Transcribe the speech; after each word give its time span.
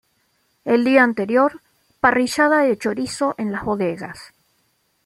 El 0.65 0.83
día 0.83 1.03
anterior: 1.03 1.61
parrillada 1.99 2.63
de 2.63 2.75
chorizo 2.75 3.35
en 3.37 3.51
las 3.51 3.63
bodegas. 3.63 4.33